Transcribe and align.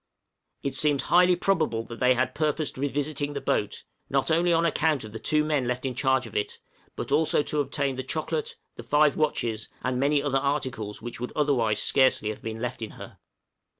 It 0.63 0.73
seems 0.73 1.03
highly 1.03 1.35
probable 1.35 1.83
that 1.83 1.99
they 1.99 2.15
had 2.15 2.33
purposed 2.33 2.75
revisiting 2.75 3.33
the 3.33 3.39
boat, 3.39 3.83
not 4.09 4.31
only 4.31 4.51
on 4.51 4.65
account 4.65 5.03
of 5.03 5.11
the 5.11 5.19
two 5.19 5.43
men 5.43 5.67
left 5.67 5.85
in 5.85 5.93
charge 5.93 6.25
of 6.25 6.35
it, 6.35 6.57
but 6.95 7.11
also 7.11 7.43
to 7.43 7.59
obtain 7.61 7.97
the 7.97 8.01
chocolate, 8.03 8.57
the 8.77 8.81
five 8.83 9.15
watches, 9.15 9.69
and 9.83 9.99
many 9.99 10.23
other 10.23 10.39
articles 10.39 11.03
which 11.03 11.19
would 11.19 11.31
otherwise 11.35 11.79
scarcely 11.83 12.29
have 12.29 12.41
been 12.41 12.59
left 12.59 12.81
in 12.81 12.89
her. 12.97 13.19